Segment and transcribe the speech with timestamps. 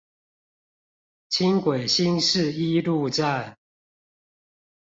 [1.29, 3.55] 輕軌新市一路站